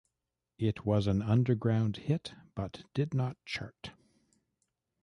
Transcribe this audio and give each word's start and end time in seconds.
It 0.57 0.83
was 0.83 1.05
an 1.05 1.21
underground 1.21 1.95
hit, 1.97 2.33
but 2.55 2.85
did 2.95 3.13
not 3.13 3.37
chart. 3.45 3.91